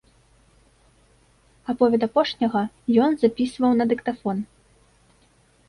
[1.73, 2.63] Аповед апошняга
[3.05, 4.37] ён запісваў на дыктафон.